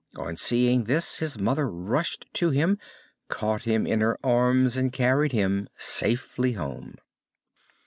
[0.15, 2.79] On seeing this, his mother rushed to him,
[3.29, 6.95] caught him in her arms, and carried him safely home.